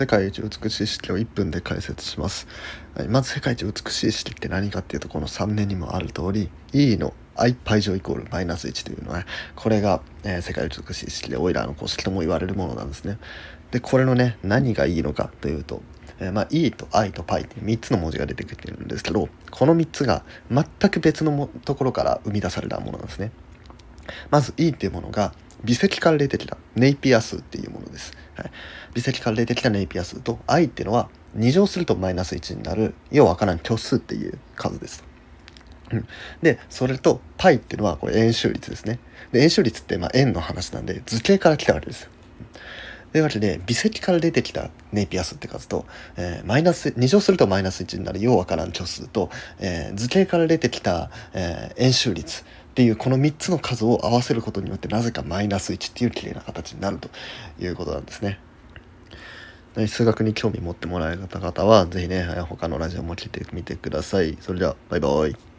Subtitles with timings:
[0.00, 2.48] 世界一美しい式を1分で解説します、
[2.96, 9.26] はい、まず世界一美しい式って何かっていうとこの3年にもある通り E の i イ乗イコールマイナス1というのは
[9.56, 13.18] これが、えー、世界一美しい式でオイラーの公式とも言われるものなんですね。
[13.72, 15.82] でこれのね何がいいのかというと
[16.18, 23.32] えー、まあ、E と I と π って3つの文字が出てきてるんですけどこの3つが全く別のところから生み出されたものなんですね。
[24.30, 27.79] まず E っていうものが微積から出てきたネイピア数っていうもの、
[28.94, 35.04] 微積から出てきたネイピア数と i っていうのは2乗するとマイナス1になるようわからん虚数っていう数です。
[35.92, 36.06] うん、
[36.42, 38.98] でそれと π っていうのはこれ円周率ですね。
[39.32, 42.10] で円周率ってまあ円の話なんで図形から来たわけですよ。
[43.12, 45.84] というわけで微積から出てきたネイピアスって数と、
[46.16, 57.10] えー、マイナス2乗するとマイナス1になるようわからん虚数と、えー、図形から出てきた、えー、円周率っていうこの3つの数を合わせることによってなぜかマイナス1っていう綺麗な形になると
[57.58, 58.38] いうことなんですね。
[59.86, 64.36] 数学に興味持ってもらえた方は是非ね他のラジオも聞いてみてください。
[64.40, 65.49] それではバイバイ。